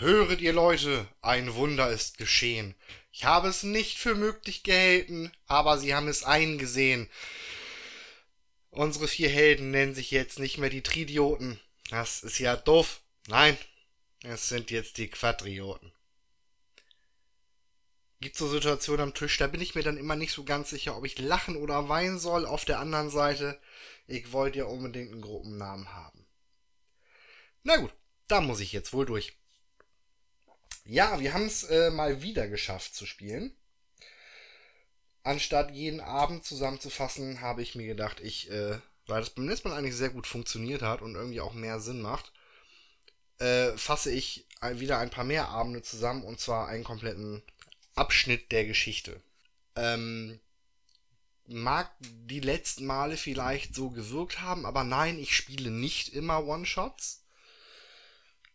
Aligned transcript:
Höret 0.00 0.40
ihr 0.40 0.54
Leute, 0.54 1.06
ein 1.20 1.56
Wunder 1.56 1.90
ist 1.90 2.16
geschehen. 2.16 2.74
Ich 3.12 3.26
habe 3.26 3.48
es 3.48 3.64
nicht 3.64 3.98
für 3.98 4.14
möglich 4.14 4.62
gehalten, 4.62 5.30
aber 5.46 5.76
sie 5.76 5.94
haben 5.94 6.08
es 6.08 6.24
eingesehen. 6.24 7.06
Unsere 8.70 9.08
vier 9.08 9.28
Helden 9.28 9.70
nennen 9.70 9.94
sich 9.94 10.10
jetzt 10.10 10.38
nicht 10.38 10.56
mehr 10.56 10.70
die 10.70 10.82
Tridioten. 10.82 11.60
Das 11.90 12.22
ist 12.22 12.38
ja 12.38 12.56
doof. 12.56 13.02
Nein, 13.26 13.58
es 14.22 14.48
sind 14.48 14.70
jetzt 14.70 14.96
die 14.96 15.08
Quadrioten. 15.08 15.92
Gibt 18.22 18.38
so 18.38 18.48
Situationen 18.48 19.02
am 19.02 19.14
Tisch, 19.14 19.36
da 19.36 19.48
bin 19.48 19.60
ich 19.60 19.74
mir 19.74 19.82
dann 19.82 19.98
immer 19.98 20.16
nicht 20.16 20.32
so 20.32 20.44
ganz 20.44 20.70
sicher, 20.70 20.96
ob 20.96 21.04
ich 21.04 21.18
lachen 21.18 21.56
oder 21.56 21.90
weinen 21.90 22.18
soll. 22.18 22.46
Auf 22.46 22.64
der 22.64 22.78
anderen 22.78 23.10
Seite, 23.10 23.60
ich 24.06 24.32
wollte 24.32 24.60
ja 24.60 24.64
unbedingt 24.64 25.12
einen 25.12 25.20
Gruppennamen 25.20 25.92
haben. 25.92 26.26
Na 27.64 27.76
gut, 27.76 27.92
da 28.28 28.40
muss 28.40 28.60
ich 28.60 28.72
jetzt 28.72 28.94
wohl 28.94 29.04
durch. 29.04 29.34
Ja, 30.84 31.20
wir 31.20 31.32
haben 31.34 31.46
es 31.46 31.64
äh, 31.64 31.90
mal 31.90 32.22
wieder 32.22 32.48
geschafft 32.48 32.94
zu 32.94 33.06
spielen. 33.06 33.54
Anstatt 35.22 35.70
jeden 35.72 36.00
Abend 36.00 36.44
zusammenzufassen, 36.44 37.40
habe 37.40 37.62
ich 37.62 37.74
mir 37.74 37.86
gedacht, 37.86 38.20
ich, 38.20 38.50
äh, 38.50 38.78
weil 39.06 39.20
das 39.20 39.30
beim 39.30 39.48
letzten 39.48 39.68
Mal 39.68 39.76
eigentlich 39.76 39.96
sehr 39.96 40.10
gut 40.10 40.26
funktioniert 40.26 40.82
hat 40.82 41.02
und 41.02 41.14
irgendwie 41.14 41.40
auch 41.40 41.52
mehr 41.52 41.80
Sinn 41.80 42.00
macht, 42.00 42.32
äh, 43.38 43.76
fasse 43.76 44.10
ich 44.10 44.46
wieder 44.74 44.98
ein 44.98 45.10
paar 45.10 45.24
mehr 45.24 45.48
Abende 45.48 45.82
zusammen 45.82 46.24
und 46.24 46.40
zwar 46.40 46.68
einen 46.68 46.84
kompletten 46.84 47.42
Abschnitt 47.94 48.52
der 48.52 48.66
Geschichte. 48.66 49.20
Ähm, 49.76 50.40
mag 51.46 51.90
die 52.00 52.40
letzten 52.40 52.86
Male 52.86 53.16
vielleicht 53.16 53.74
so 53.74 53.90
gewirkt 53.90 54.40
haben, 54.40 54.66
aber 54.66 54.84
nein, 54.84 55.18
ich 55.18 55.34
spiele 55.34 55.70
nicht 55.70 56.10
immer 56.10 56.46
One-Shots. 56.46 57.19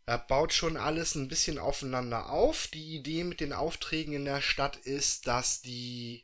Er 0.07 0.19
baut 0.19 0.53
schon 0.53 0.77
alles 0.77 1.15
ein 1.15 1.27
bisschen 1.27 1.57
aufeinander 1.57 2.29
auf. 2.29 2.67
Die 2.67 2.95
Idee 2.95 3.23
mit 3.23 3.39
den 3.39 3.53
Aufträgen 3.53 4.13
in 4.13 4.25
der 4.25 4.41
Stadt 4.41 4.77
ist, 4.77 5.25
dass 5.25 5.61
die 5.61 6.23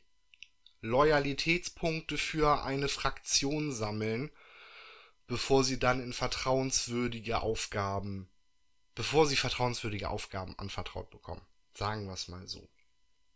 Loyalitätspunkte 0.82 2.16
für 2.16 2.62
eine 2.62 2.88
Fraktion 2.88 3.72
sammeln, 3.72 4.30
bevor 5.26 5.64
sie 5.64 5.78
dann 5.78 6.02
in 6.02 6.12
vertrauenswürdige 6.12 7.40
Aufgaben, 7.40 8.28
bevor 8.94 9.26
sie 9.26 9.36
vertrauenswürdige 9.36 10.10
Aufgaben 10.10 10.56
anvertraut 10.58 11.10
bekommen. 11.10 11.42
Sagen 11.74 12.06
wir 12.06 12.12
es 12.12 12.28
mal 12.28 12.46
so. 12.46 12.68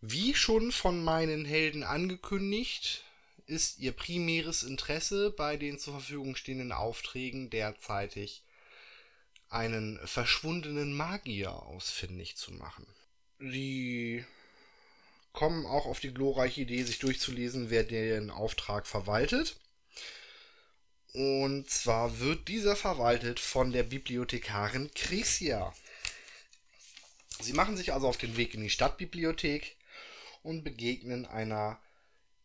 Wie 0.01 0.35
schon 0.35 0.71
von 0.71 1.03
meinen 1.03 1.45
Helden 1.45 1.83
angekündigt, 1.83 3.05
ist 3.47 3.79
ihr 3.79 3.93
primäres 3.93 4.63
Interesse 4.63 5.31
bei 5.31 5.57
den 5.57 5.79
zur 5.79 5.95
Verfügung 5.95 6.37
stehenden 6.37 6.73
Aufträgen 6.73 7.51
derzeitig 7.51 8.45
einen 9.49 9.99
verschwundenen 10.07 10.93
Magier 10.95 11.53
ausfindig 11.53 12.37
zu 12.37 12.53
machen. 12.53 12.87
Sie 13.39 14.25
kommen 15.33 15.67
auch 15.67 15.87
auf 15.87 16.01
die 16.01 16.15
glorreiche 16.15 16.63
Idee, 16.63 16.83
sich 16.83 16.99
durchzulesen, 16.99 17.71
wer 17.71 17.85
den 17.85 18.31
Auftrag 18.31 18.87
verwaltet. 18.87 19.57
Und 21.13 21.71
zwar 21.71 22.19
wird 22.21 22.49
dieser 22.49 22.77
verwaltet 22.77 23.41
von 23.41 23.73
der 23.73 23.83
Bibliothekarin 23.83 24.91
Crisia. 24.95 25.75
Sie 27.41 27.53
machen 27.53 27.77
sich 27.77 27.93
also 27.93 28.09
auf 28.09 28.17
den 28.17 28.37
Weg 28.37 28.55
in 28.55 28.63
die 28.63 28.71
Stadtbibliothek 28.71 29.77
und 30.43 30.65
begegnen 30.65 31.27
einer 31.27 31.79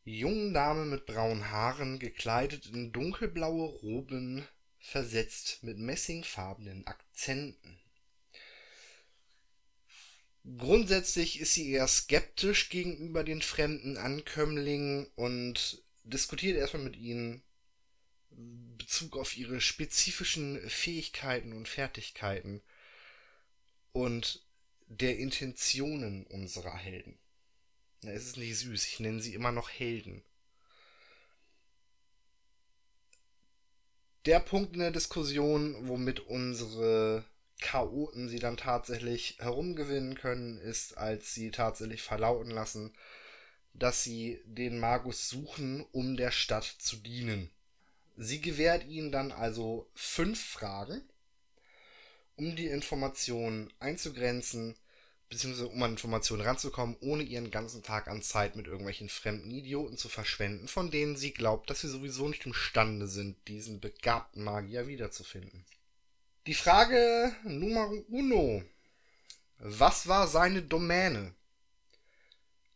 jungen 0.04 0.54
Dame 0.54 0.86
mit 0.86 1.06
braunen 1.06 1.50
Haaren, 1.52 2.00
gekleidet 2.00 2.66
in 2.66 2.92
dunkelblaue 2.92 3.68
Roben, 3.68 4.46
versetzt 4.82 5.64
mit 5.64 5.78
messingfarbenen 5.78 6.86
Akzenten. 6.88 7.80
Grundsätzlich 10.58 11.40
ist 11.40 11.54
sie 11.54 11.72
eher 11.72 11.88
skeptisch 11.88 12.70
gegenüber 12.70 13.24
den 13.24 13.42
fremden 13.42 13.98
Ankömmlingen 13.98 15.06
und 15.16 15.84
diskutiert 16.04 16.58
erstmal 16.58 16.84
mit 16.84 16.98
ihnen 16.98 17.44
Bezug 18.32 19.18
auf 19.18 19.38
ihre 19.38 19.62
spezifischen 19.62 20.60
Fähigkeiten 20.68 21.54
und 21.54 21.68
Fertigkeiten 21.68 22.62
und 23.92 24.44
der 24.88 25.18
Intentionen 25.20 26.26
unserer 26.26 26.76
Helden. 26.76 27.20
Es 28.04 28.26
ist 28.26 28.38
nicht 28.38 28.58
süß, 28.58 28.88
ich 28.88 29.00
nenne 29.00 29.22
sie 29.22 29.36
immer 29.36 29.52
noch 29.52 29.70
Helden. 29.70 30.24
Der 34.28 34.40
Punkt 34.40 34.74
in 34.74 34.82
der 34.82 34.92
Diskussion, 34.92 35.88
womit 35.88 36.20
unsere 36.20 37.26
Chaoten 37.60 38.30
sie 38.30 38.38
dann 38.38 38.56
tatsächlich 38.56 39.38
herumgewinnen 39.40 40.14
können, 40.14 40.60
ist, 40.60 40.96
als 40.96 41.34
sie 41.34 41.50
tatsächlich 41.50 42.04
verlauten 42.04 42.52
lassen, 42.52 42.94
dass 43.74 44.04
sie 44.04 44.40
den 44.46 44.80
Magus 44.80 45.28
suchen, 45.28 45.84
um 45.92 46.18
der 46.18 46.30
Stadt 46.30 46.66
zu 46.66 46.98
dienen. 46.98 47.50
Sie 48.16 48.42
gewährt 48.42 48.86
ihnen 48.86 49.12
dann 49.12 49.32
also 49.32 49.90
fünf 49.96 50.40
Fragen, 50.40 51.02
um 52.36 52.56
die 52.56 52.68
Informationen 52.68 53.74
einzugrenzen, 53.80 54.76
beziehungsweise 55.32 55.70
um 55.70 55.82
an 55.82 55.92
Informationen 55.92 56.42
ranzukommen, 56.42 56.98
ohne 57.00 57.24
ihren 57.24 57.52
ganzen 57.52 57.84
Tag 57.84 58.10
an 58.10 58.22
Zeit 58.22 58.58
mit 58.58 58.68
irgendwelchen 58.68 59.08
fremden 59.08 59.50
Idioten 59.50 59.98
zu 59.98 60.10
verschwenden, 60.10 60.68
von 60.68 60.92
denen 60.92 61.16
sie 61.16 61.32
glaubt, 61.32 61.70
dass 61.70 61.80
sie 61.80 61.88
sowieso 61.88 62.28
nicht 62.28 62.46
imstande 62.46 63.08
sind, 63.08 63.38
diesen 63.48 63.80
begabten 63.80 64.44
Magier 64.44 64.88
wiederzufinden. 64.88 65.66
Die 66.48 66.54
Frage 66.54 67.34
Nummer 67.46 67.90
uno. 68.10 68.62
Was 69.58 70.08
war 70.08 70.28
seine 70.28 70.64
Domäne? 70.64 71.34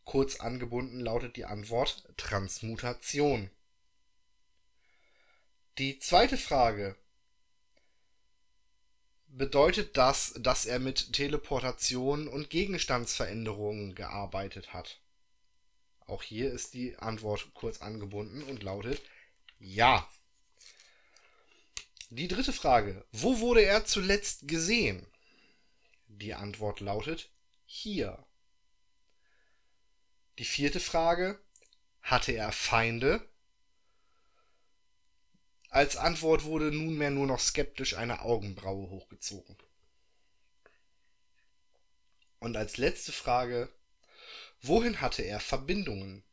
Kurz 0.05 0.39
angebunden 0.39 1.01
lautet 1.01 1.35
die 1.35 1.45
Antwort 1.45 2.07
Transmutation. 2.15 3.49
Die 5.77 5.99
zweite 5.99 6.37
Frage 6.37 6.95
bedeutet 9.37 9.97
das, 9.97 10.33
dass 10.37 10.65
er 10.65 10.79
mit 10.79 11.13
Teleportation 11.13 12.27
und 12.27 12.49
Gegenstandsveränderungen 12.49 13.93
gearbeitet 13.95 14.73
hat? 14.73 14.99
Auch 16.07 16.23
hier 16.23 16.51
ist 16.51 16.73
die 16.73 16.95
Antwort 16.97 17.53
kurz 17.53 17.81
angebunden 17.81 18.43
und 18.43 18.63
lautet 18.63 19.01
ja. 19.59 20.07
Die 22.09 22.27
dritte 22.27 22.53
Frage. 22.53 23.05
Wo 23.11 23.39
wurde 23.39 23.61
er 23.61 23.85
zuletzt 23.85 24.47
gesehen? 24.47 25.05
Die 26.07 26.33
Antwort 26.33 26.79
lautet 26.79 27.29
hier. 27.65 28.23
Die 30.37 30.45
vierte 30.45 30.79
Frage. 30.79 31.39
Hatte 32.01 32.31
er 32.33 32.51
Feinde? 32.51 33.27
Als 35.75 35.97
Antwort 35.97 36.45
wurde 36.45 36.71
nunmehr 36.71 37.11
nur 37.11 37.27
noch 37.27 37.41
skeptisch 37.41 37.97
eine 37.97 38.21
Augenbraue 38.21 38.89
hochgezogen. 38.89 39.57
Und 42.39 42.55
als 42.55 42.77
letzte 42.77 43.11
Frage, 43.11 43.67
wohin 44.61 45.01
hatte 45.01 45.23
er 45.23 45.41
Verbindungen? 45.41 46.23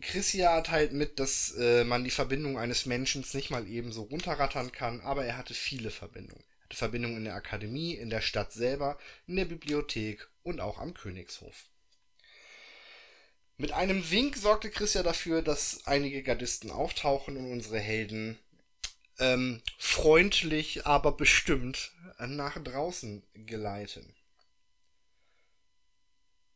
Chrissia 0.00 0.58
teilt 0.62 0.94
mit, 0.94 1.20
dass 1.20 1.54
äh, 1.58 1.84
man 1.84 2.02
die 2.02 2.10
Verbindung 2.10 2.58
eines 2.58 2.86
Menschen 2.86 3.26
nicht 3.34 3.50
mal 3.50 3.68
eben 3.68 3.92
so 3.92 4.04
runterrattern 4.04 4.72
kann, 4.72 5.02
aber 5.02 5.26
er 5.26 5.36
hatte 5.36 5.52
viele 5.52 5.90
Verbindungen. 5.90 6.44
Er 6.60 6.64
hatte 6.64 6.76
Verbindungen 6.78 7.18
in 7.18 7.24
der 7.24 7.34
Akademie, 7.34 7.92
in 7.92 8.08
der 8.08 8.22
Stadt 8.22 8.54
selber, 8.54 8.96
in 9.26 9.36
der 9.36 9.44
Bibliothek 9.44 10.26
und 10.44 10.62
auch 10.62 10.78
am 10.78 10.94
Königshof. 10.94 11.66
Mit 13.60 13.72
einem 13.72 14.08
Wink 14.08 14.36
sorgte 14.36 14.70
Chris 14.70 14.94
ja 14.94 15.02
dafür, 15.02 15.42
dass 15.42 15.84
einige 15.84 16.22
Gardisten 16.22 16.70
auftauchen 16.70 17.36
und 17.36 17.50
unsere 17.50 17.80
Helden 17.80 18.38
ähm, 19.18 19.60
freundlich, 19.78 20.86
aber 20.86 21.10
bestimmt 21.10 21.90
nach 22.20 22.62
draußen 22.62 23.24
geleiten. 23.34 24.14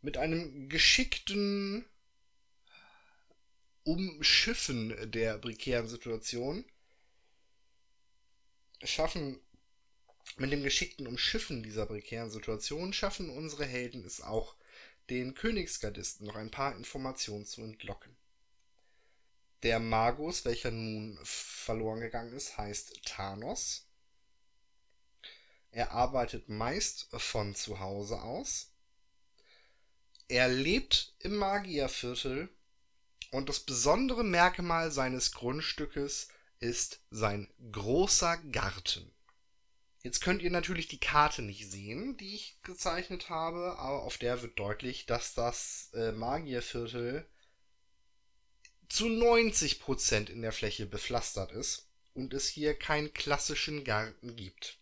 Mit 0.00 0.16
einem 0.16 0.68
geschickten 0.68 1.84
Umschiffen 3.82 5.10
der 5.10 5.38
prekären 5.38 5.88
Situation 5.88 6.64
schaffen 8.84 9.40
mit 10.36 10.52
dem 10.52 10.62
geschickten 10.62 11.08
Umschiffen 11.08 11.64
dieser 11.64 11.86
prekären 11.86 12.30
Situation 12.30 12.92
schaffen 12.92 13.28
unsere 13.28 13.66
Helden 13.66 14.04
es 14.04 14.20
auch 14.20 14.54
den 15.10 15.34
Königsgardisten 15.34 16.26
noch 16.26 16.36
ein 16.36 16.50
paar 16.50 16.74
Informationen 16.76 17.44
zu 17.44 17.62
entlocken. 17.62 18.16
Der 19.62 19.78
Magus, 19.78 20.44
welcher 20.44 20.70
nun 20.70 21.18
verloren 21.22 22.00
gegangen 22.00 22.32
ist, 22.32 22.58
heißt 22.58 23.04
Thanos. 23.04 23.86
Er 25.70 25.92
arbeitet 25.92 26.48
meist 26.48 27.08
von 27.12 27.54
zu 27.54 27.78
Hause 27.80 28.20
aus. 28.20 28.72
Er 30.28 30.48
lebt 30.48 31.14
im 31.20 31.36
Magierviertel 31.36 32.48
und 33.30 33.48
das 33.48 33.60
besondere 33.60 34.24
Merkmal 34.24 34.90
seines 34.90 35.32
Grundstückes 35.32 36.28
ist 36.58 37.00
sein 37.10 37.48
großer 37.70 38.36
Garten. 38.50 39.12
Jetzt 40.02 40.20
könnt 40.20 40.42
ihr 40.42 40.50
natürlich 40.50 40.88
die 40.88 40.98
Karte 40.98 41.42
nicht 41.42 41.70
sehen, 41.70 42.16
die 42.16 42.34
ich 42.34 42.58
gezeichnet 42.62 43.28
habe, 43.28 43.78
aber 43.78 44.02
auf 44.02 44.18
der 44.18 44.42
wird 44.42 44.58
deutlich, 44.58 45.06
dass 45.06 45.34
das 45.34 45.90
äh, 45.94 46.10
Magierviertel 46.10 47.24
zu 48.88 49.06
90% 49.06 50.28
in 50.28 50.42
der 50.42 50.52
Fläche 50.52 50.86
bepflastert 50.86 51.52
ist 51.52 51.86
und 52.14 52.34
es 52.34 52.48
hier 52.48 52.74
keinen 52.74 53.14
klassischen 53.14 53.84
Garten 53.84 54.34
gibt. 54.34 54.78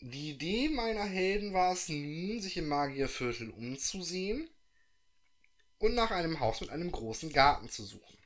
Die 0.00 0.30
Idee 0.30 0.68
meiner 0.68 1.04
Helden 1.04 1.54
war 1.54 1.72
es 1.72 1.88
nun, 1.88 2.40
sich 2.40 2.56
im 2.56 2.68
Magierviertel 2.68 3.50
umzusehen 3.50 4.48
und 5.78 5.94
nach 5.94 6.10
einem 6.10 6.40
Haus 6.40 6.60
mit 6.60 6.70
einem 6.70 6.92
großen 6.92 7.32
Garten 7.32 7.68
zu 7.68 7.84
suchen. 7.84 8.18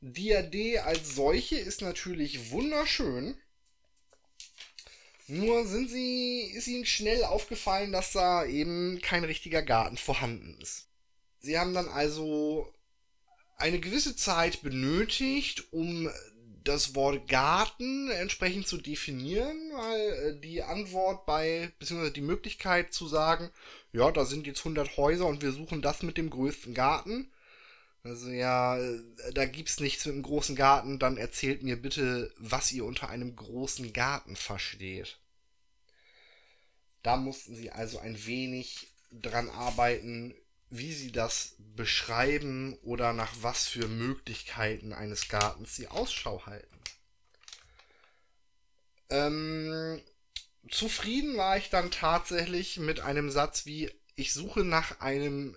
Diade 0.00 0.84
als 0.84 1.14
solche 1.14 1.58
ist 1.58 1.82
natürlich 1.82 2.50
wunderschön. 2.50 3.36
Nur 5.32 5.66
sind 5.66 5.88
sie, 5.88 6.42
ist 6.42 6.66
ihnen 6.66 6.84
schnell 6.84 7.24
aufgefallen, 7.24 7.90
dass 7.90 8.12
da 8.12 8.44
eben 8.44 9.00
kein 9.00 9.24
richtiger 9.24 9.62
Garten 9.62 9.96
vorhanden 9.96 10.58
ist. 10.60 10.88
Sie 11.40 11.58
haben 11.58 11.72
dann 11.72 11.88
also 11.88 12.70
eine 13.56 13.80
gewisse 13.80 14.14
Zeit 14.14 14.60
benötigt, 14.60 15.72
um 15.72 16.10
das 16.64 16.94
Wort 16.94 17.28
Garten 17.28 18.10
entsprechend 18.10 18.66
zu 18.66 18.76
definieren, 18.76 19.56
weil 19.74 20.00
äh, 20.00 20.38
die 20.38 20.62
Antwort 20.62 21.24
bei, 21.24 21.72
beziehungsweise 21.78 22.12
die 22.12 22.20
Möglichkeit 22.20 22.92
zu 22.92 23.08
sagen, 23.08 23.50
ja, 23.92 24.10
da 24.10 24.26
sind 24.26 24.46
jetzt 24.46 24.60
100 24.60 24.98
Häuser 24.98 25.24
und 25.24 25.40
wir 25.40 25.52
suchen 25.52 25.80
das 25.80 26.02
mit 26.02 26.18
dem 26.18 26.28
größten 26.28 26.74
Garten. 26.74 27.32
Also 28.02 28.28
ja, 28.28 28.76
äh, 28.76 29.00
da 29.32 29.46
gibt's 29.46 29.80
nichts 29.80 30.04
mit 30.04 30.12
einem 30.12 30.24
großen 30.24 30.56
Garten, 30.56 30.98
dann 30.98 31.16
erzählt 31.16 31.62
mir 31.62 31.80
bitte, 31.80 32.30
was 32.36 32.70
ihr 32.70 32.84
unter 32.84 33.08
einem 33.08 33.34
großen 33.34 33.94
Garten 33.94 34.36
versteht. 34.36 35.21
Da 37.02 37.16
mussten 37.16 37.56
sie 37.56 37.70
also 37.70 37.98
ein 37.98 38.24
wenig 38.26 38.88
dran 39.10 39.50
arbeiten, 39.50 40.34
wie 40.70 40.92
sie 40.92 41.12
das 41.12 41.54
beschreiben 41.58 42.78
oder 42.82 43.12
nach 43.12 43.32
was 43.40 43.68
für 43.68 43.88
Möglichkeiten 43.88 44.92
eines 44.92 45.28
Gartens 45.28 45.76
sie 45.76 45.88
Ausschau 45.88 46.46
halten. 46.46 46.78
Ähm, 49.10 50.00
zufrieden 50.70 51.36
war 51.36 51.58
ich 51.58 51.68
dann 51.68 51.90
tatsächlich 51.90 52.78
mit 52.78 53.00
einem 53.00 53.30
Satz 53.30 53.66
wie, 53.66 53.92
ich 54.14 54.32
suche 54.32 54.64
nach 54.64 55.00
einem 55.00 55.56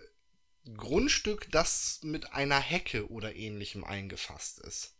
Grundstück, 0.75 1.49
das 1.51 1.99
mit 2.01 2.33
einer 2.33 2.59
Hecke 2.59 3.09
oder 3.09 3.35
ähnlichem 3.35 3.83
eingefasst 3.83 4.59
ist. 4.59 4.95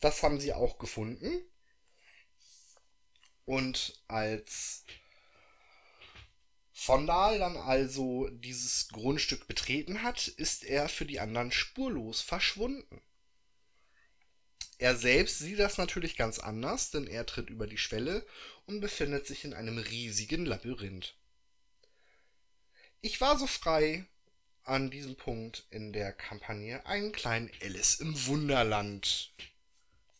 Das 0.00 0.22
haben 0.22 0.40
sie 0.40 0.54
auch 0.54 0.78
gefunden. 0.78 1.30
Und 3.44 4.02
als 4.08 4.84
Vondal 6.82 7.38
dann 7.38 7.58
also 7.58 8.28
dieses 8.30 8.88
Grundstück 8.88 9.46
betreten 9.46 10.02
hat, 10.02 10.28
ist 10.28 10.64
er 10.64 10.88
für 10.88 11.04
die 11.04 11.20
anderen 11.20 11.52
spurlos 11.52 12.22
verschwunden. 12.22 13.02
Er 14.78 14.96
selbst 14.96 15.40
sieht 15.40 15.58
das 15.58 15.76
natürlich 15.76 16.16
ganz 16.16 16.38
anders, 16.38 16.90
denn 16.90 17.06
er 17.06 17.26
tritt 17.26 17.50
über 17.50 17.66
die 17.66 17.76
Schwelle 17.76 18.26
und 18.64 18.80
befindet 18.80 19.26
sich 19.26 19.44
in 19.44 19.52
einem 19.52 19.76
riesigen 19.76 20.46
Labyrinth. 20.46 21.14
Ich 23.02 23.20
war 23.20 23.38
so 23.38 23.46
frei, 23.46 24.06
an 24.62 24.90
diesem 24.90 25.16
Punkt 25.16 25.66
in 25.70 25.92
der 25.92 26.14
Kampagne 26.14 26.86
einen 26.86 27.12
kleinen 27.12 27.50
Alice 27.60 27.96
im 27.96 28.26
Wunderland 28.26 29.34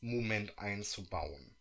Moment 0.02 0.58
einzubauen. 0.58 1.54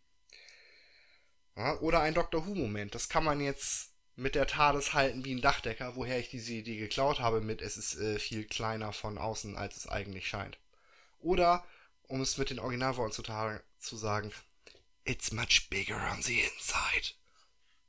Ja, 1.56 1.78
oder 1.80 2.00
ein 2.00 2.14
Doctor 2.14 2.46
Who 2.46 2.54
Moment. 2.54 2.94
Das 2.94 3.08
kann 3.08 3.24
man 3.24 3.40
jetzt 3.40 3.89
mit 4.20 4.34
der 4.34 4.46
TARDIS 4.46 4.92
halten 4.92 5.24
wie 5.24 5.34
ein 5.34 5.40
Dachdecker, 5.40 5.96
woher 5.96 6.18
ich 6.18 6.28
diese 6.28 6.52
Idee 6.52 6.76
geklaut 6.76 7.20
habe 7.20 7.40
mit 7.40 7.62
es 7.62 7.78
ist 7.78 7.94
äh, 7.98 8.18
viel 8.18 8.44
kleiner 8.44 8.92
von 8.92 9.16
außen, 9.16 9.56
als 9.56 9.78
es 9.78 9.86
eigentlich 9.86 10.28
scheint. 10.28 10.58
Oder, 11.20 11.64
um 12.06 12.20
es 12.20 12.36
mit 12.36 12.50
den 12.50 12.58
Originalworten 12.58 13.12
zu, 13.12 13.22
zu 13.78 13.96
sagen, 13.96 14.30
it's 15.04 15.32
much 15.32 15.68
bigger 15.70 15.96
on 16.12 16.22
the 16.22 16.38
inside. 16.38 17.14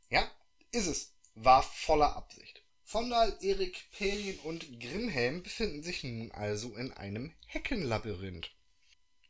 Ja, 0.09 0.29
ist 0.71 0.87
es. 0.87 1.13
War 1.35 1.63
voller 1.63 2.15
Absicht. 2.15 2.61
Vondal, 2.85 3.37
Erik, 3.41 3.89
Pelin 3.91 4.39
und 4.39 4.79
Grimhelm 4.79 5.43
befinden 5.43 5.83
sich 5.83 6.03
nun 6.03 6.31
also 6.31 6.75
in 6.75 6.93
einem 6.93 7.33
Heckenlabyrinth. 7.47 8.51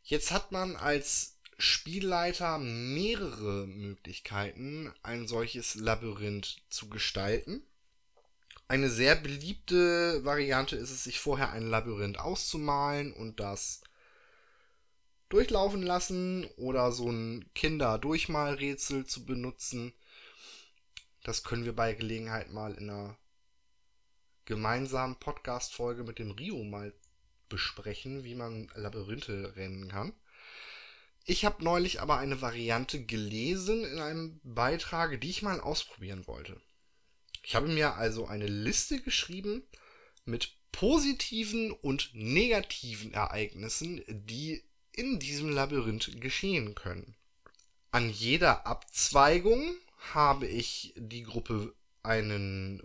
Jetzt 0.03 0.31
hat 0.31 0.51
man 0.51 0.75
als 0.75 1.37
Spielleiter 1.61 2.57
mehrere 2.57 3.67
Möglichkeiten, 3.67 4.91
ein 5.03 5.27
solches 5.27 5.75
Labyrinth 5.75 6.57
zu 6.69 6.89
gestalten. 6.89 7.61
Eine 8.67 8.89
sehr 8.89 9.15
beliebte 9.15 10.25
Variante 10.25 10.75
ist 10.75 10.89
es, 10.89 11.03
sich 11.03 11.19
vorher 11.19 11.51
ein 11.51 11.67
Labyrinth 11.67 12.17
auszumalen 12.19 13.13
und 13.13 13.39
das 13.39 13.81
durchlaufen 15.29 15.83
lassen 15.83 16.45
oder 16.57 16.91
so 16.91 17.11
ein 17.11 17.45
Kinder-Durchmalrätsel 17.53 19.05
zu 19.05 19.25
benutzen. 19.25 19.93
Das 21.23 21.43
können 21.43 21.65
wir 21.65 21.75
bei 21.75 21.93
Gelegenheit 21.93 22.51
mal 22.51 22.73
in 22.73 22.89
einer 22.89 23.17
gemeinsamen 24.45 25.17
Podcast-Folge 25.17 26.03
mit 26.03 26.17
dem 26.17 26.31
Rio 26.31 26.63
mal 26.63 26.91
besprechen, 27.49 28.23
wie 28.23 28.33
man 28.33 28.67
Labyrinthe 28.73 29.55
rennen 29.55 29.87
kann. 29.89 30.13
Ich 31.25 31.45
habe 31.45 31.63
neulich 31.63 32.01
aber 32.01 32.17
eine 32.17 32.41
Variante 32.41 33.05
gelesen 33.05 33.85
in 33.85 33.99
einem 33.99 34.39
Beitrag, 34.43 35.21
die 35.21 35.29
ich 35.29 35.41
mal 35.41 35.59
ausprobieren 35.59 36.25
wollte. 36.27 36.59
Ich 37.43 37.55
habe 37.55 37.67
mir 37.67 37.95
also 37.95 38.27
eine 38.27 38.47
Liste 38.47 39.01
geschrieben 39.01 39.63
mit 40.25 40.55
positiven 40.71 41.71
und 41.71 42.11
negativen 42.13 43.13
Ereignissen, 43.13 44.03
die 44.07 44.63
in 44.93 45.19
diesem 45.19 45.49
Labyrinth 45.49 46.19
geschehen 46.21 46.75
können. 46.75 47.15
An 47.91 48.09
jeder 48.09 48.65
Abzweigung 48.65 49.73
habe 50.13 50.47
ich 50.47 50.93
die 50.95 51.23
Gruppe 51.23 51.73
einen, 52.03 52.81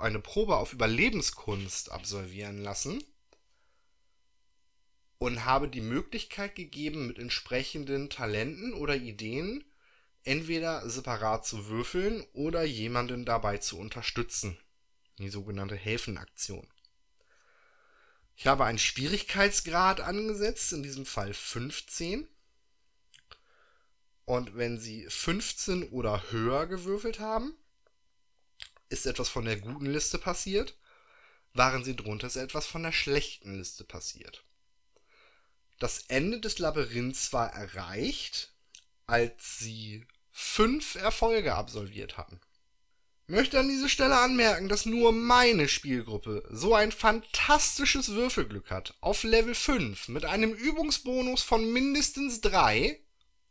eine 0.00 0.20
Probe 0.20 0.56
auf 0.56 0.72
Überlebenskunst 0.72 1.90
absolvieren 1.90 2.58
lassen 2.58 3.02
und 5.18 5.44
habe 5.44 5.68
die 5.68 5.80
Möglichkeit 5.80 6.54
gegeben, 6.54 7.06
mit 7.06 7.18
entsprechenden 7.18 8.08
Talenten 8.08 8.72
oder 8.72 8.96
Ideen 8.96 9.64
entweder 10.24 10.88
separat 10.88 11.46
zu 11.46 11.66
würfeln 11.68 12.24
oder 12.32 12.62
jemanden 12.62 13.24
dabei 13.24 13.58
zu 13.58 13.78
unterstützen. 13.78 14.58
Die 15.18 15.30
sogenannte 15.30 15.74
Helfenaktion. 15.74 16.66
Ich 18.36 18.46
habe 18.46 18.64
einen 18.64 18.78
Schwierigkeitsgrad 18.78 20.00
angesetzt, 20.00 20.72
in 20.72 20.84
diesem 20.84 21.06
Fall 21.06 21.34
15. 21.34 22.28
Und 24.24 24.56
wenn 24.56 24.78
Sie 24.78 25.06
15 25.08 25.88
oder 25.88 26.30
höher 26.30 26.66
gewürfelt 26.66 27.18
haben, 27.18 27.56
ist 28.90 29.06
etwas 29.06 29.28
von 29.28 29.44
der 29.44 29.58
guten 29.58 29.86
Liste 29.86 30.18
passiert. 30.18 30.76
Waren 31.54 31.82
Sie 31.82 31.96
drunter, 31.96 32.28
ist 32.28 32.36
etwas 32.36 32.66
von 32.66 32.84
der 32.84 32.92
schlechten 32.92 33.56
Liste 33.56 33.82
passiert. 33.82 34.44
Das 35.78 36.04
Ende 36.08 36.40
des 36.40 36.58
Labyrinths 36.58 37.32
war 37.32 37.52
erreicht, 37.52 38.52
als 39.06 39.58
sie 39.58 40.06
fünf 40.32 40.96
Erfolge 40.96 41.54
absolviert 41.54 42.16
hatten. 42.16 42.40
Möchte 43.28 43.60
an 43.60 43.68
dieser 43.68 43.88
Stelle 43.88 44.18
anmerken, 44.18 44.68
dass 44.68 44.86
nur 44.86 45.12
meine 45.12 45.68
Spielgruppe 45.68 46.42
so 46.50 46.74
ein 46.74 46.90
fantastisches 46.90 48.08
Würfelglück 48.08 48.70
hat. 48.70 48.94
Auf 49.00 49.22
Level 49.22 49.54
5 49.54 50.08
mit 50.08 50.24
einem 50.24 50.52
Übungsbonus 50.52 51.42
von 51.42 51.70
mindestens 51.70 52.40
3 52.40 52.98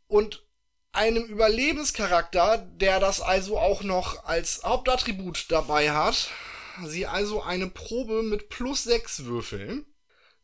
und 0.08 0.44
einem 0.92 1.24
Überlebenscharakter, 1.26 2.58
der 2.58 3.00
das 3.00 3.22
also 3.22 3.58
auch 3.60 3.84
noch 3.84 4.26
als 4.26 4.64
Hauptattribut 4.64 5.46
dabei 5.50 5.92
hat. 5.92 6.30
Sie 6.86 7.06
also 7.06 7.42
eine 7.42 7.68
Probe 7.68 8.24
mit 8.24 8.50
plus 8.50 8.84
6 8.84 9.26
würfeln 9.26 9.86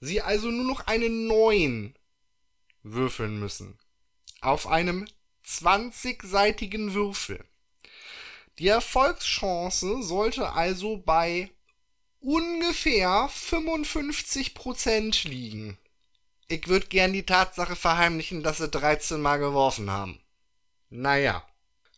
sie 0.04 0.22
also 0.22 0.52
nur 0.52 0.66
noch 0.66 0.86
eine 0.88 1.10
9 1.10 1.96
würfeln 2.84 3.40
müssen. 3.40 3.78
Auf 4.42 4.68
einem 4.68 5.08
20-seitigen 5.46 6.94
Würfel. 6.94 7.44
Die 8.60 8.68
Erfolgschance 8.68 10.04
sollte 10.04 10.52
also 10.52 10.98
bei 10.98 11.50
ungefähr 12.20 13.30
55% 13.30 15.28
liegen. 15.28 15.78
Ich 16.50 16.68
würde 16.68 16.88
gern 16.88 17.14
die 17.14 17.26
Tatsache 17.26 17.76
verheimlichen, 17.76 18.44
dass 18.44 18.58
sie 18.58 18.68
13 18.68 19.22
Mal 19.22 19.38
geworfen 19.38 19.90
haben. 19.90 20.20
Naja. 20.90 21.48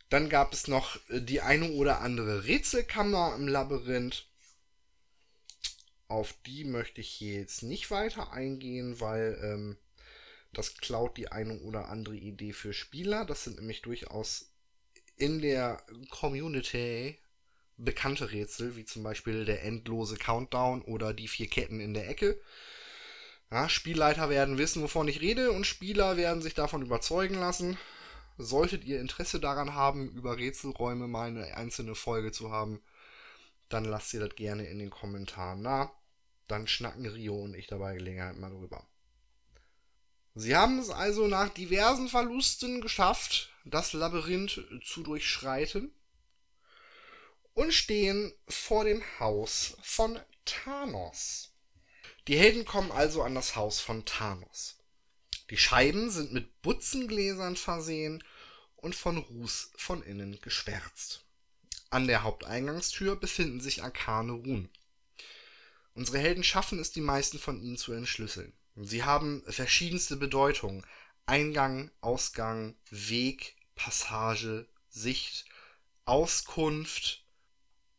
Dann 0.10 0.30
gab 0.30 0.54
es 0.54 0.68
noch 0.68 1.00
die 1.10 1.42
eine 1.42 1.72
oder 1.72 2.02
andere 2.02 2.46
Rätselkammer 2.46 3.36
im 3.36 3.48
Labyrinth. 3.48 4.28
Auf 6.08 6.36
die 6.46 6.66
möchte 6.66 7.02
ich 7.02 7.10
hier 7.10 7.40
jetzt 7.40 7.64
nicht 7.64 7.90
weiter 7.90 8.32
eingehen, 8.32 9.00
weil 9.00 9.40
ähm, 9.44 9.78
das 10.54 10.78
klaut 10.78 11.18
die 11.18 11.32
eine 11.32 11.60
oder 11.62 11.90
andere 11.90 12.16
Idee 12.16 12.54
für 12.54 12.74
Spieler. 12.74 13.26
Das 13.26 13.44
sind 13.44 13.58
nämlich 13.58 13.82
durchaus 13.82 14.52
in 15.18 15.42
der 15.42 15.84
Community 16.10 17.18
bekannte 17.78 18.32
Rätsel, 18.32 18.76
wie 18.76 18.86
zum 18.86 19.04
Beispiel 19.04 19.46
der 19.46 19.64
endlose 19.64 20.16
Countdown 20.18 20.82
oder 20.82 21.14
die 21.14 21.28
vier 21.28 21.48
Ketten 21.48 21.80
in 21.80 21.94
der 21.94 22.10
Ecke. 22.10 22.40
Ja, 23.52 23.70
Spielleiter 23.70 24.30
werden 24.30 24.58
wissen, 24.58 24.82
wovon 24.82 25.08
ich 25.08 25.22
rede, 25.22 25.52
und 25.52 25.68
Spieler 25.68 26.18
werden 26.18 26.42
sich 26.42 26.54
davon 26.54 26.82
überzeugen 26.82 27.36
lassen. 27.36 27.78
Solltet 28.38 28.84
ihr 28.84 29.00
Interesse 29.00 29.40
daran 29.40 29.76
haben, 29.76 30.10
über 30.12 30.38
Rätselräume 30.38 31.08
mal 31.08 31.28
eine 31.28 31.56
einzelne 31.56 31.96
Folge 31.96 32.32
zu 32.32 32.52
haben, 32.52 32.82
dann 33.70 33.86
lasst 33.86 34.14
ihr 34.14 34.20
das 34.20 34.36
gerne 34.36 34.66
in 34.66 34.80
den 34.80 34.90
Kommentaren 34.90 35.62
nach. 35.62 35.92
Dann 36.48 36.68
schnacken 36.68 37.06
Rio 37.06 37.36
und 37.36 37.56
ich 37.56 37.68
dabei 37.68 37.96
Gelegenheit 37.96 38.38
mal 38.38 38.52
drüber. 38.52 38.86
Sie 40.36 40.56
haben 40.56 40.80
es 40.80 40.90
also 40.90 41.28
nach 41.28 41.50
diversen 41.50 42.10
Verlusten 42.10 42.82
geschafft, 42.82 43.50
das 43.64 43.94
Labyrinth 43.94 44.62
zu 44.84 45.02
durchschreiten 45.02 45.94
und 47.54 47.74
stehen 47.74 48.34
vor 48.48 48.84
dem 48.84 49.02
Haus 49.20 49.78
von 49.82 50.20
Thanos. 50.44 51.54
Die 52.28 52.38
Helden 52.38 52.66
kommen 52.66 52.92
also 52.92 53.24
an 53.24 53.34
das 53.34 53.56
Haus 53.56 53.80
von 53.80 54.06
Thanos. 54.06 54.78
Die 55.50 55.58
Scheiben 55.58 56.10
sind 56.12 56.34
mit 56.34 56.62
Butzengläsern 56.62 57.56
versehen 57.56 58.24
und 58.76 58.96
von 58.96 59.18
Ruß 59.18 59.72
von 59.78 60.04
innen 60.04 60.40
geschwärzt. 60.42 61.25
An 61.96 62.08
der 62.08 62.24
Haupteingangstür 62.24 63.16
befinden 63.16 63.62
sich 63.62 63.82
arkane 63.82 64.34
Runen. 64.34 64.70
Unsere 65.94 66.18
Helden 66.18 66.44
schaffen 66.44 66.78
es, 66.78 66.92
die 66.92 67.00
meisten 67.00 67.40
von 67.40 67.58
ihnen 67.62 67.78
zu 67.78 67.94
entschlüsseln. 67.94 68.52
Sie 68.76 69.06
haben 69.06 69.46
verschiedenste 69.48 70.18
Bedeutungen. 70.18 70.86
Eingang, 71.26 71.90
Ausgang, 72.02 72.76
Weg, 72.90 73.56
Passage, 73.76 74.68
Sicht, 74.90 75.46
Auskunft, 76.04 77.24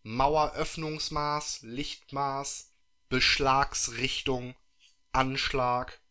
Maueröffnungsmaß, 0.02 1.62
Lichtmaß, 1.62 2.72
Beschlagsrichtung, 3.08 4.54
Anschlag. 5.12 6.02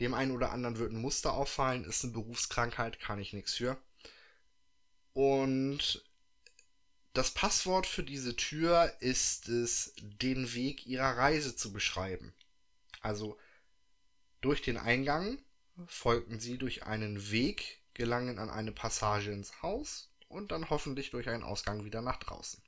Dem 0.00 0.12
einen 0.12 0.32
oder 0.32 0.50
anderen 0.50 0.78
wird 0.78 0.90
ein 0.90 1.00
Muster 1.00 1.34
auffallen, 1.34 1.84
ist 1.84 2.02
eine 2.02 2.14
Berufskrankheit, 2.14 2.98
kann 2.98 3.20
ich 3.20 3.32
nichts 3.32 3.54
für. 3.54 3.78
Und 5.12 6.02
das 7.12 7.32
Passwort 7.32 7.86
für 7.86 8.02
diese 8.02 8.36
Tür 8.36 8.94
ist 9.00 9.48
es, 9.48 9.94
den 9.96 10.54
Weg 10.54 10.86
ihrer 10.86 11.16
Reise 11.16 11.56
zu 11.56 11.72
beschreiben. 11.72 12.34
Also 13.00 13.38
durch 14.40 14.62
den 14.62 14.76
Eingang 14.76 15.38
folgten 15.86 16.40
sie 16.40 16.58
durch 16.58 16.84
einen 16.84 17.30
Weg, 17.30 17.80
gelangen 17.94 18.38
an 18.38 18.50
eine 18.50 18.72
Passage 18.72 19.32
ins 19.32 19.62
Haus 19.62 20.10
und 20.28 20.52
dann 20.52 20.70
hoffentlich 20.70 21.10
durch 21.10 21.28
einen 21.28 21.42
Ausgang 21.42 21.84
wieder 21.84 22.00
nach 22.00 22.18
draußen. 22.18 22.62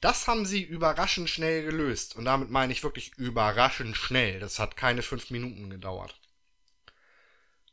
Das 0.00 0.28
haben 0.28 0.46
sie 0.46 0.62
überraschend 0.62 1.28
schnell 1.28 1.64
gelöst. 1.64 2.14
Und 2.16 2.24
damit 2.24 2.50
meine 2.50 2.72
ich 2.72 2.84
wirklich 2.84 3.16
überraschend 3.16 3.96
schnell. 3.96 4.38
Das 4.38 4.58
hat 4.58 4.76
keine 4.76 5.02
fünf 5.02 5.30
Minuten 5.30 5.70
gedauert. 5.70 6.20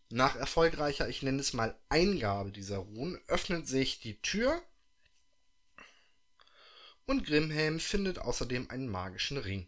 Nach 0.10 0.36
erfolgreicher, 0.36 1.10
ich 1.10 1.22
nenne 1.22 1.40
es 1.40 1.54
mal 1.54 1.78
Eingabe 1.90 2.52
dieser 2.52 2.78
Runen, 2.78 3.20
öffnet 3.28 3.68
sich 3.68 4.00
die 4.00 4.22
Tür 4.22 4.62
und 7.06 7.26
Grimhelm 7.26 7.80
findet 7.80 8.20
außerdem 8.20 8.70
einen 8.70 8.88
magischen 8.88 9.38
Ring. 9.38 9.68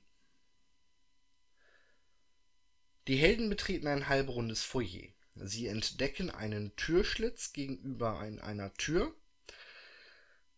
Die 3.07 3.17
Helden 3.17 3.49
betreten 3.49 3.87
ein 3.87 4.09
halbrundes 4.09 4.63
Foyer. 4.63 5.07
Sie 5.35 5.67
entdecken 5.67 6.29
einen 6.29 6.75
Türschlitz 6.75 7.53
gegenüber 7.53 8.19
einer 8.19 8.73
Tür 8.73 9.15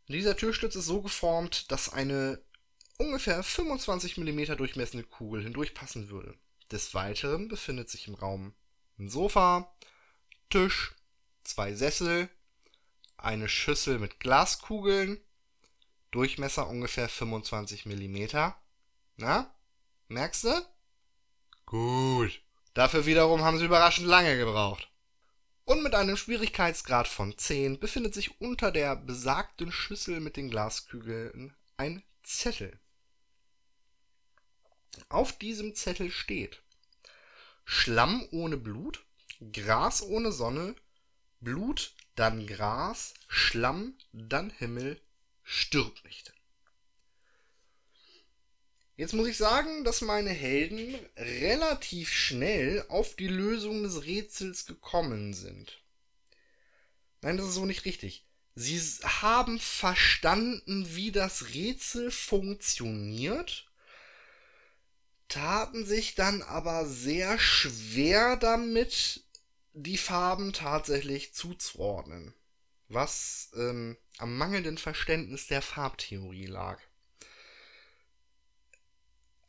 dieser 0.09 0.35
Türschlitz 0.35 0.75
ist 0.75 0.87
so 0.87 1.03
geformt, 1.03 1.71
dass 1.71 1.93
eine 1.93 2.41
ungefähr 2.97 3.43
25 3.43 4.17
mm 4.17 4.57
durchmessende 4.57 5.05
Kugel 5.05 5.43
hindurchpassen 5.43 6.09
würde. 6.09 6.35
Des 6.71 6.95
Weiteren 6.95 7.47
befindet 7.47 7.89
sich 7.89 8.07
im 8.07 8.15
Raum 8.15 8.55
ein 8.97 9.07
Sofa, 9.07 9.71
Tisch, 10.49 10.95
zwei 11.43 11.75
Sessel, 11.75 12.27
eine 13.17 13.47
Schüssel 13.47 13.99
mit 13.99 14.19
Glaskugeln, 14.19 15.21
Durchmesser 16.11 16.67
ungefähr 16.67 17.09
25 17.09 17.85
mm. 17.85 18.27
Na, 19.17 19.53
merkst 20.07 20.43
du? 20.45 20.65
Gut. 21.65 22.41
Dafür 22.73 23.05
wiederum 23.05 23.43
haben 23.43 23.59
sie 23.59 23.65
überraschend 23.65 24.07
lange 24.07 24.37
gebraucht 24.37 24.89
und 25.69 25.83
mit 25.83 25.93
einem 25.93 26.17
Schwierigkeitsgrad 26.17 27.07
von 27.07 27.37
10 27.37 27.79
befindet 27.79 28.15
sich 28.15 28.41
unter 28.41 28.71
der 28.71 28.95
besagten 28.95 29.71
Schüssel 29.71 30.19
mit 30.19 30.35
den 30.35 30.49
Glaskügeln 30.49 31.55
ein 31.77 32.01
Zettel. 32.23 32.79
Auf 35.09 35.37
diesem 35.37 35.75
Zettel 35.75 36.09
steht 36.09 36.63
Schlamm 37.65 38.27
ohne 38.31 38.57
Blut, 38.57 39.05
Gras 39.53 40.01
ohne 40.01 40.31
Sonne, 40.31 40.73
Blut, 41.39 41.93
dann 42.15 42.47
Gras, 42.47 43.13
Schlamm, 43.27 43.93
dann 44.11 44.49
Himmel, 44.49 44.99
stirb 45.49 46.03
nicht. 46.05 46.31
Jetzt 48.95 49.13
muss 49.13 49.27
ich 49.27 49.37
sagen, 49.37 49.83
dass 49.83 50.01
meine 50.01 50.29
Helden 50.29 50.93
relativ 51.17 52.11
schnell 52.11 52.85
auf 52.89 53.15
die 53.15 53.27
Lösung 53.27 53.81
des 53.81 54.05
Rätsels 54.05 54.65
gekommen 54.65 55.33
sind. 55.33 55.81
Nein, 57.21 57.37
das 57.37 57.47
ist 57.47 57.55
so 57.55 57.65
nicht 57.65 57.85
richtig. 57.85 58.25
Sie 58.55 58.79
haben 59.03 59.59
verstanden, 59.59 60.95
wie 60.95 61.11
das 61.11 61.53
Rätsel 61.53 62.11
funktioniert, 62.11 63.71
taten 65.29 65.85
sich 65.85 66.15
dann 66.15 66.41
aber 66.41 66.85
sehr 66.85 67.39
schwer 67.39 68.35
damit, 68.35 69.23
die 69.73 69.97
Farben 69.97 70.51
tatsächlich 70.51 71.33
zuzuordnen, 71.33 72.33
was 72.89 73.49
ähm, 73.55 73.97
am 74.19 74.37
mangelnden 74.37 74.77
Verständnis 74.77 75.47
der 75.47 75.61
Farbtheorie 75.61 76.45
lag 76.45 76.79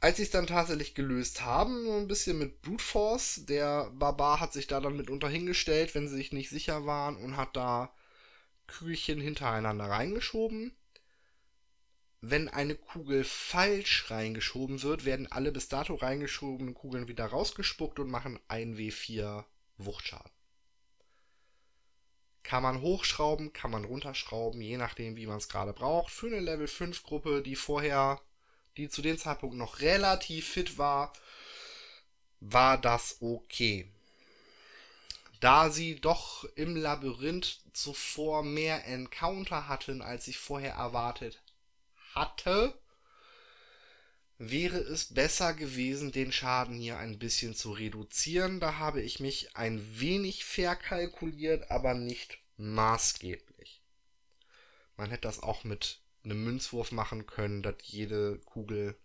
als 0.01 0.17
sie 0.17 0.23
es 0.23 0.31
dann 0.31 0.47
tatsächlich 0.47 0.95
gelöst 0.95 1.45
haben, 1.45 1.85
so 1.85 1.93
ein 1.93 2.09
bisschen 2.09 2.39
mit 2.39 2.63
Brute 2.63 2.83
Force, 2.83 3.45
der 3.47 3.91
Barbar 3.91 4.41
hat 4.41 4.53
sich 4.53 4.67
da 4.67 4.81
dann 4.81 4.97
mitunter 4.97 5.29
hingestellt, 5.29 5.95
wenn 5.95 6.09
sie 6.09 6.17
sich 6.17 6.33
nicht 6.33 6.49
sicher 6.49 6.87
waren 6.87 7.17
und 7.17 7.37
hat 7.37 7.55
da 7.55 7.93
Kügelchen 8.67 9.21
hintereinander 9.21 9.85
reingeschoben. 9.85 10.73
Wenn 12.23 12.49
eine 12.49 12.75
Kugel 12.75 13.25
falsch 13.25 14.11
reingeschoben 14.11 14.83
wird, 14.83 15.05
werden 15.05 15.31
alle 15.31 15.53
bis 15.53 15.69
dato 15.69 15.95
reingeschobenen 15.95 16.75
Kugeln 16.75 17.09
wieder 17.09 17.27
rausgespuckt 17.27 17.99
und 17.99 18.11
machen 18.11 18.39
1W4 18.49 19.45
Wuchtschaden. 19.77 20.31
Kann 22.43 22.63
man 22.63 22.81
hochschrauben, 22.81 23.53
kann 23.53 23.71
man 23.71 23.85
runterschrauben, 23.85 24.61
je 24.61 24.77
nachdem, 24.77 25.17
wie 25.17 25.27
man 25.27 25.39
es 25.39 25.49
gerade 25.49 25.73
braucht. 25.73 26.13
Für 26.13 26.27
eine 26.27 26.41
Level 26.41 26.67
5 26.69 27.03
Gruppe, 27.03 27.43
die 27.43 27.57
vorher 27.57 28.21
die 28.77 28.89
zu 28.89 29.03
dem 29.03 29.19
Zeitpunkt 29.19 29.57
noch 29.57 29.81
relativ 29.81 30.49
fit 30.49 30.79
war, 30.79 31.13
war 32.41 32.79
das 32.79 33.19
okay. 33.21 33.91
Da 35.41 35.71
sie 35.71 36.01
doch 36.01 36.45
im 36.55 36.77
Labyrinth 36.77 37.61
zuvor 37.73 38.43
mehr 38.43 38.87
Encounter 38.87 39.69
hatten, 39.69 40.03
als 40.03 40.29
ich 40.29 40.39
vorher 40.39 40.75
erwartet 40.75 41.43
hatte, 42.15 42.75
wäre 44.41 44.79
es 44.79 45.13
besser 45.13 45.53
gewesen, 45.53 46.13
den 46.13 46.33
Schaden 46.33 46.79
hier 46.79 46.97
ein 46.97 47.19
bisschen 47.19 47.55
zu 47.55 47.73
reduzieren. 47.73 48.59
Da 48.59 48.79
habe 48.79 49.03
ich 49.03 49.21
mich 49.21 49.55
ein 49.55 50.01
wenig 50.01 50.47
verkalkuliert, 50.47 51.71
aber 51.71 51.93
nicht 51.93 52.39
maßgeblich. 52.57 53.83
Man 54.97 55.11
hätte 55.11 55.29
das 55.29 55.41
auch 55.43 55.63
mit 55.63 56.01
einen 56.25 56.43
Münzwurf 56.43 56.91
machen 56.91 57.27
können, 57.27 57.63
dass 57.63 57.77
jede 57.83 58.39
Kugel 58.47 58.97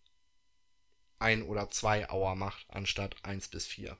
ein 1.20 1.44
oder 1.44 1.70
zwei 1.70 2.10
Auer 2.10 2.36
macht, 2.36 2.66
anstatt 2.70 3.18
eins 3.24 3.50
bis 3.50 3.68
vier. 3.68 3.98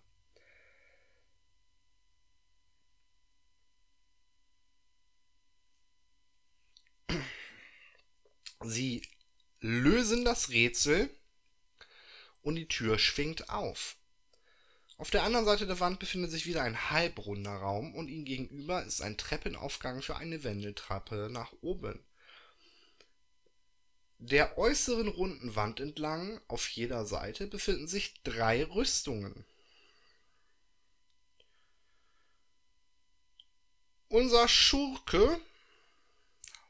Sie 8.62 9.02
lösen 9.60 10.24
das 10.24 10.50
Rätsel 10.50 11.10
und 12.46 12.56
die 12.56 12.70
Tür 12.70 12.98
schwingt 12.98 13.50
auf. 13.50 13.98
Auf 14.98 15.10
der 15.10 15.24
anderen 15.24 15.46
Seite 15.46 15.68
der 15.68 15.82
Wand 15.82 16.00
befindet 16.00 16.32
sich 16.32 16.46
wieder 16.46 16.62
ein 16.62 16.90
halbrunder 16.90 17.56
Raum 17.56 17.94
und 17.94 18.08
ihm 18.08 18.24
gegenüber 18.24 18.82
ist 18.86 19.02
ein 19.02 19.18
Treppenaufgang 19.18 20.02
für 20.02 20.16
eine 20.16 20.46
Wendeltreppe 20.46 21.28
nach 21.30 21.52
oben 21.60 22.00
der 24.18 24.58
äußeren 24.58 25.08
runden 25.08 25.56
Wand 25.56 25.80
entlang 25.80 26.42
auf 26.48 26.68
jeder 26.70 27.06
Seite 27.06 27.48
befinden 27.48 27.88
sich 27.88 28.24
drei 28.24 28.64
Rüstungen. 28.64 29.46
Unser 34.08 34.48
Schurke 34.48 35.40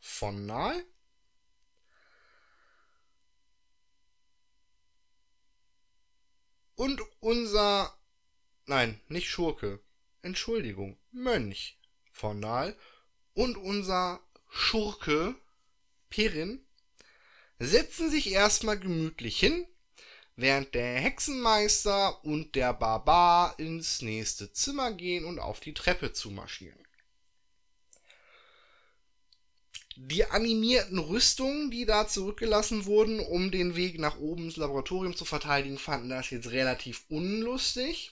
von 0.02 0.46
Nahl. 0.46 0.84
Und 6.76 7.02
unser, 7.22 7.98
nein, 8.66 9.00
nicht 9.08 9.28
Schurke, 9.28 9.80
Entschuldigung, 10.22 10.98
Mönch 11.12 11.78
von 12.12 12.40
Nahl 12.40 12.76
und 13.34 13.58
unser 13.58 14.20
Schurke 14.50 15.36
Perin 16.10 16.66
setzen 17.60 18.10
sich 18.10 18.32
erstmal 18.32 18.80
gemütlich 18.80 19.40
hin, 19.40 19.68
während 20.36 20.74
der 20.76 21.00
Hexenmeister 21.00 22.24
und 22.26 22.56
der 22.56 22.74
Barbar 22.74 23.58
ins 23.60 24.02
nächste 24.02 24.52
Zimmer 24.52 24.92
gehen 24.92 25.26
und 25.26 25.40
auf 25.40 25.62
die 25.62 25.74
Treppe 25.74 26.12
zu 26.12 26.32
Die 29.98 30.26
animierten 30.26 31.00
Rüstungen, 31.00 31.72
die 31.72 31.86
da 31.86 32.08
zurückgelassen 32.08 32.86
wurden, 32.86 33.20
um 33.22 33.50
den 33.50 33.78
Weg 33.78 33.98
nach 33.98 34.20
oben 34.20 34.46
ins 34.46 34.58
Laboratorium 34.58 35.16
zu 35.16 35.24
verteidigen, 35.24 35.78
fanden 35.78 36.10
das 36.10 36.32
jetzt 36.32 36.52
relativ 36.52 37.06
unlustig 37.08 38.12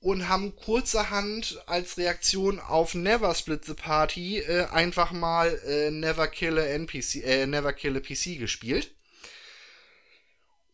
und 0.00 0.28
haben 0.28 0.56
kurzerhand 0.56 1.62
als 1.66 1.98
Reaktion 1.98 2.58
auf 2.58 2.94
Never 2.94 3.34
Split 3.34 3.64
the 3.66 3.74
Party 3.74 4.38
äh, 4.38 4.64
einfach 4.66 5.12
mal 5.12 5.60
äh, 5.66 5.90
Never 5.90 6.26
Kill 6.26 6.58
a 6.58 6.64
NPC, 6.64 7.16
äh, 7.22 7.46
Never 7.46 7.72
Kill 7.74 7.96
a 7.96 8.00
PC 8.00 8.38
gespielt. 8.38 8.94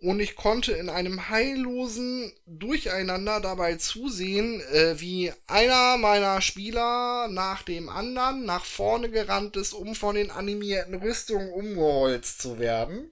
Und 0.00 0.20
ich 0.20 0.36
konnte 0.36 0.72
in 0.72 0.90
einem 0.90 1.28
heillosen 1.28 2.32
Durcheinander 2.46 3.40
dabei 3.40 3.76
zusehen, 3.76 4.60
äh, 4.60 5.00
wie 5.00 5.32
einer 5.48 5.96
meiner 5.96 6.40
Spieler 6.40 7.26
nach 7.28 7.64
dem 7.64 7.88
anderen 7.88 8.44
nach 8.44 8.64
vorne 8.64 9.10
gerannt 9.10 9.56
ist, 9.56 9.72
um 9.72 9.96
von 9.96 10.14
den 10.14 10.30
animierten 10.30 10.94
Rüstungen 10.94 11.50
umgeholzt 11.50 12.40
zu 12.40 12.60
werden. 12.60 13.10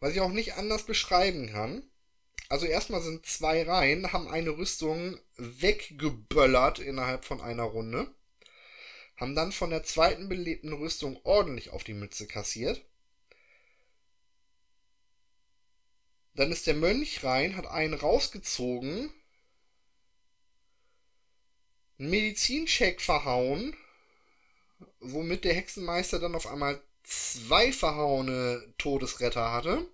Was 0.00 0.12
ich 0.14 0.20
auch 0.22 0.32
nicht 0.32 0.54
anders 0.54 0.84
beschreiben 0.84 1.50
kann. 1.50 1.82
Also 2.48 2.64
erstmal 2.64 3.02
sind 3.02 3.26
zwei 3.26 3.64
Reihen, 3.64 4.14
haben 4.14 4.28
eine 4.28 4.56
Rüstung 4.56 5.18
weggeböllert 5.36 6.78
innerhalb 6.78 7.26
von 7.26 7.42
einer 7.42 7.64
Runde. 7.64 8.06
Haben 9.16 9.34
dann 9.34 9.52
von 9.52 9.68
der 9.70 9.82
zweiten 9.82 10.30
belebten 10.30 10.72
Rüstung 10.72 11.20
ordentlich 11.22 11.70
auf 11.70 11.84
die 11.84 11.94
Mütze 11.94 12.26
kassiert 12.26 12.82
Dann 16.34 16.50
ist 16.50 16.66
der 16.66 16.74
Mönch 16.74 17.22
rein, 17.22 17.56
hat 17.56 17.66
einen 17.66 17.94
rausgezogen, 17.94 19.12
einen 21.98 22.10
Medizincheck 22.10 23.00
verhauen, 23.00 23.76
womit 25.00 25.44
der 25.44 25.54
Hexenmeister 25.54 26.18
dann 26.18 26.34
auf 26.34 26.46
einmal 26.46 26.82
zwei 27.04 27.72
verhauene 27.72 28.74
Todesretter 28.78 29.52
hatte. 29.52 29.86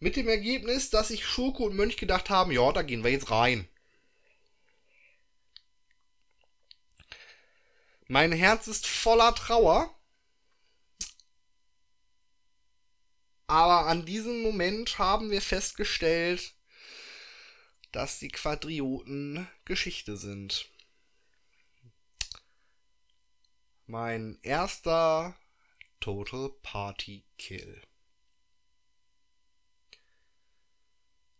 Mit 0.00 0.16
dem 0.16 0.28
Ergebnis, 0.28 0.90
dass 0.90 1.08
sich 1.08 1.24
Schurke 1.24 1.62
und 1.62 1.76
Mönch 1.76 1.96
gedacht 1.96 2.30
haben, 2.30 2.50
ja, 2.50 2.72
da 2.72 2.82
gehen 2.82 3.04
wir 3.04 3.10
jetzt 3.10 3.30
rein. 3.30 3.68
Mein 8.08 8.32
Herz 8.32 8.66
ist 8.66 8.86
voller 8.86 9.34
Trauer. 9.34 9.94
Aber 13.54 13.86
an 13.86 14.04
diesem 14.04 14.42
Moment 14.42 14.98
haben 14.98 15.30
wir 15.30 15.40
festgestellt, 15.40 16.54
dass 17.92 18.18
die 18.18 18.26
Quadrioten 18.26 19.48
Geschichte 19.64 20.16
sind. 20.16 20.68
Mein 23.86 24.40
erster 24.42 25.38
Total 26.00 26.50
Party 26.64 27.22
Kill. 27.38 27.80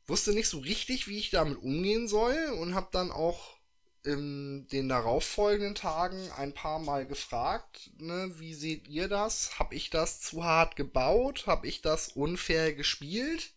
Wusste 0.06 0.34
nicht 0.34 0.48
so 0.48 0.60
richtig, 0.60 1.08
wie 1.08 1.18
ich 1.18 1.30
damit 1.30 1.58
umgehen 1.58 2.06
soll 2.06 2.56
und 2.60 2.76
habe 2.76 2.90
dann 2.92 3.10
auch 3.10 3.58
in 4.04 4.68
den 4.68 4.88
darauffolgenden 4.88 5.74
Tagen 5.74 6.30
ein 6.32 6.52
paar 6.52 6.78
Mal 6.78 7.06
gefragt, 7.06 7.90
ne, 7.98 8.30
wie 8.38 8.54
seht 8.54 8.86
ihr 8.86 9.08
das? 9.08 9.58
Hab 9.58 9.72
ich 9.72 9.90
das 9.90 10.20
zu 10.20 10.44
hart 10.44 10.76
gebaut? 10.76 11.46
Hab 11.46 11.64
ich 11.64 11.80
das 11.80 12.08
unfair 12.08 12.74
gespielt? 12.74 13.54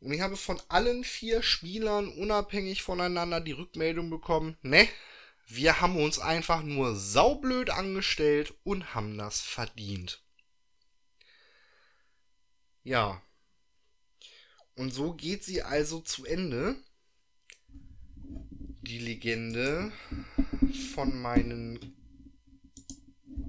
Und 0.00 0.12
ich 0.12 0.20
habe 0.20 0.36
von 0.36 0.60
allen 0.68 1.04
vier 1.04 1.42
Spielern 1.42 2.08
unabhängig 2.08 2.82
voneinander 2.82 3.40
die 3.40 3.52
Rückmeldung 3.52 4.10
bekommen, 4.10 4.56
ne, 4.62 4.88
wir 5.46 5.80
haben 5.80 6.00
uns 6.02 6.18
einfach 6.18 6.62
nur 6.62 6.96
saublöd 6.96 7.70
angestellt 7.70 8.54
und 8.64 8.94
haben 8.94 9.18
das 9.18 9.40
verdient. 9.40 10.22
Ja. 12.82 13.22
Und 14.76 14.92
so 14.94 15.12
geht 15.12 15.44
sie 15.44 15.62
also 15.62 16.00
zu 16.00 16.24
Ende 16.24 16.76
die 18.82 18.98
Legende 18.98 19.92
von 20.94 21.20
meinen 21.20 21.78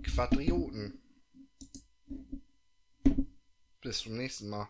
Quadrioten. 0.04 1.00
Bis 3.82 4.00
zum 4.00 4.18
nächsten 4.18 4.50
Mal. 4.50 4.68